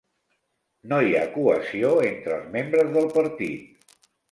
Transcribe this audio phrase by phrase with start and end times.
[0.93, 3.97] No hi ha cohesió entre els membres del partit.